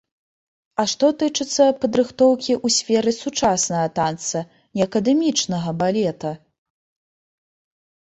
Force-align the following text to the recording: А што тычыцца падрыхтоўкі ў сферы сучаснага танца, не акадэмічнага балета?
А 0.83 0.83
што 0.91 1.07
тычыцца 1.23 1.65
падрыхтоўкі 1.81 2.53
ў 2.55 2.67
сферы 2.77 3.13
сучаснага 3.23 3.87
танца, 3.99 4.39
не 4.79 4.87
акадэмічнага 4.89 5.69
балета? 5.83 6.31